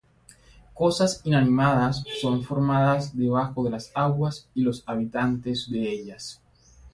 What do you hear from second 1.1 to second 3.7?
inanimadas son formadas Debajo de